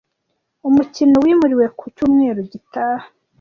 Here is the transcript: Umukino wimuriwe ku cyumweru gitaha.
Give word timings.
Umukino 0.67 1.15
wimuriwe 1.23 1.65
ku 1.77 1.85
cyumweru 1.95 2.39
gitaha. 2.51 3.05